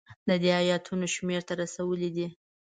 د 0.27 0.29
دې 0.43 0.51
ایتونو 0.69 1.05
شمېر 1.15 1.41
ته 1.47 1.53
رسولی 1.61 2.09
دی. 2.15 2.27